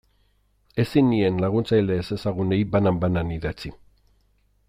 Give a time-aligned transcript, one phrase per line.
[0.83, 3.75] Ezin nien laguntzaile ezezagunei banan-banan idatzi.